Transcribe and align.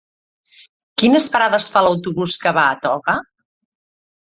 Quines 1.01 1.27
parades 1.35 1.67
fa 1.77 1.85
l'autobús 1.89 2.35
que 2.47 2.55
va 2.61 2.65
a 2.73 2.81
Toga? 2.89 3.19